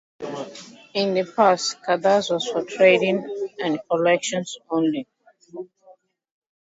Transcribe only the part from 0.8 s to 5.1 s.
In the past, Carddass was for trading and collection only.